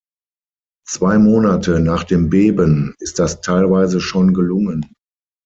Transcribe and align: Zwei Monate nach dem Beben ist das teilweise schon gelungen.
Zwei 0.87 1.19
Monate 1.19 1.79
nach 1.79 2.03
dem 2.03 2.31
Beben 2.31 2.95
ist 2.97 3.19
das 3.19 3.41
teilweise 3.41 4.01
schon 4.01 4.33
gelungen. 4.33 4.95